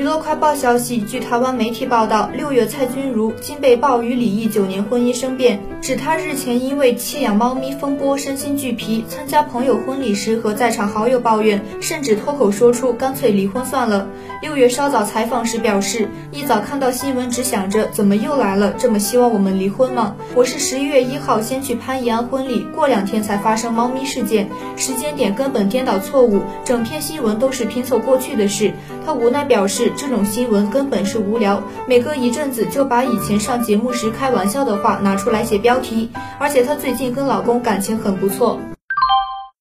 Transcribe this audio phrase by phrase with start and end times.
[0.00, 14.08] 娱乐快报消息，据台湾媒体报道，六月蔡君如今被曝与李毅九年婚姻生变，指她日前因为弃养猫咪风波身心俱疲，参加朋友婚礼时和在场好友抱怨，甚至脱口说出干脆离婚算了。
[14.40, 20.16] 六月稍早采访时表示，一早看到新闻只想着怎么又来了，这么希望我们离婚吗？
[20.34, 24.48] 我是十一月一号先去潘怡安婚礼，过两天才发生猫咪事件，
[24.78, 28.72] 时间点根本颠倒错误，整篇新闻都是拼凑过去的事。
[29.04, 29.89] 他无奈表示。
[29.96, 38.58] 这种新闻根本是无聊，每隔一阵子就把以前上节目时开玩笑的话拿出来写标题，而且她最近跟老公感情很不错。